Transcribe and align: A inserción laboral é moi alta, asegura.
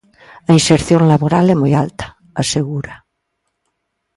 A 0.49 0.49
inserción 0.57 1.01
laboral 1.11 1.45
é 1.53 1.55
moi 1.61 1.73
alta, 1.83 2.07
asegura. 2.41 2.95